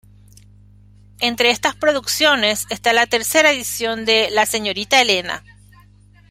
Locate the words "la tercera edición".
2.91-4.03